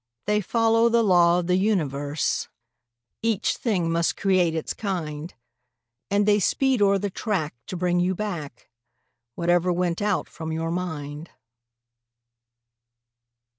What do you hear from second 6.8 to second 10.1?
o'er the track to bring you back Whatever went